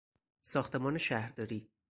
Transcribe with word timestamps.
ساختمان 0.43 0.97
شهرداری 0.97 1.67